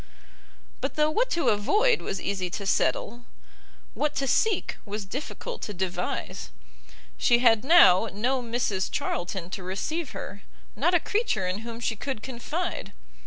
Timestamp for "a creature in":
10.95-11.59